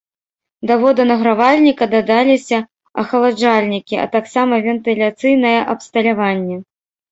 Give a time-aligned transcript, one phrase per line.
[0.69, 2.57] Да воданагравальніка дадаліся
[3.03, 6.57] ахаладжальнікі, а таксама вентыляцыйнае абсталяванне.